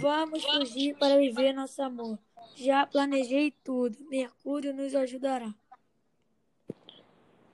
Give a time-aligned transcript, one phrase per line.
[0.00, 2.18] Vamos fugir para viver nosso amor.
[2.54, 3.96] Já planejei tudo.
[4.08, 5.54] Mercúrio nos ajudará.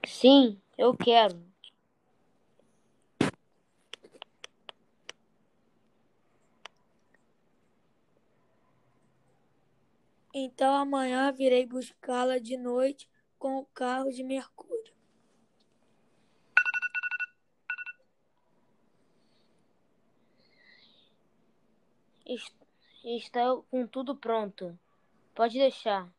[0.05, 1.39] Sim, eu quero.
[10.33, 14.93] Então amanhã virei buscá-la de noite com o carro de Mercúrio.
[23.03, 24.77] Está com tudo pronto.
[25.35, 26.11] Pode deixar.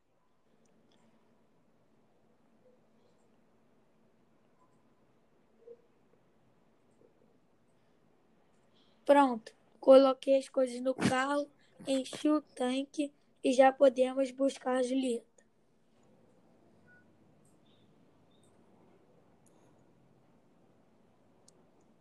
[9.05, 9.53] Pronto.
[9.81, 11.49] Coloquei as coisas no carro,
[11.87, 15.27] enchi o tanque e já podemos buscar a Julieta.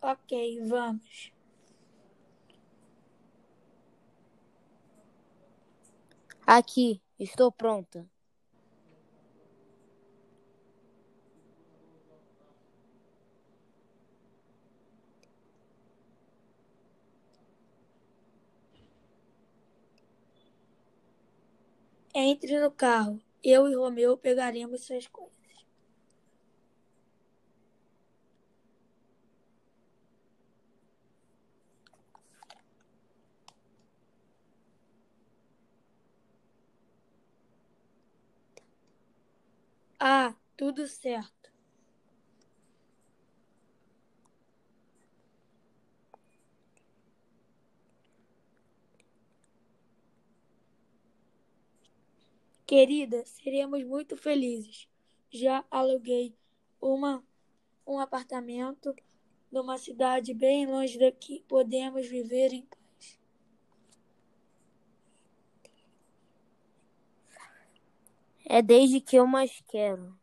[0.02, 1.32] Ok, vamos.
[6.58, 8.06] Aqui, estou pronta.
[22.14, 23.22] Entre no carro.
[23.42, 25.41] Eu e Romeu pegaremos suas coisas.
[40.02, 41.50] Ah, tudo certo.
[52.66, 54.88] Querida, seremos muito felizes.
[55.30, 56.34] Já aluguei
[56.82, 57.24] uma,
[57.86, 58.96] um apartamento
[59.52, 61.44] numa cidade bem longe daqui.
[61.48, 62.64] Podemos viver em
[68.58, 70.14] É desde que eu mais quero.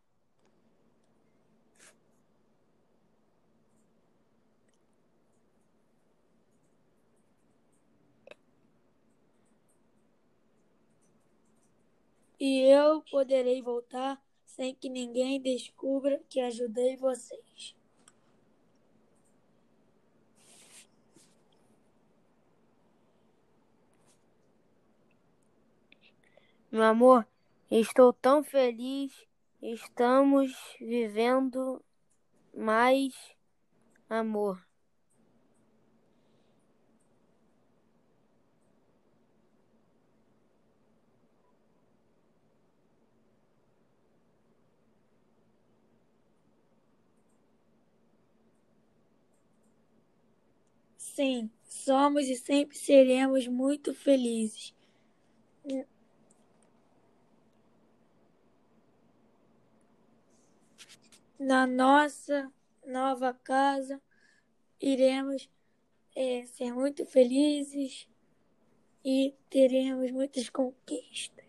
[12.39, 17.75] E eu poderei voltar sem que ninguém descubra que ajudei vocês.
[26.71, 27.27] Meu amor,
[27.71, 29.13] estou tão feliz.
[29.61, 31.85] Estamos vivendo
[32.55, 33.13] mais
[34.09, 34.67] amor.
[50.97, 54.73] Sim, somos e sempre seremos muito felizes.
[61.39, 62.53] Na nossa
[62.85, 64.03] nova casa,
[64.81, 65.49] iremos
[66.17, 68.09] eh, ser muito felizes
[69.05, 71.48] e teremos muitas conquistas.